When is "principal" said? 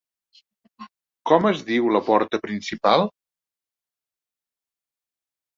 2.47-3.05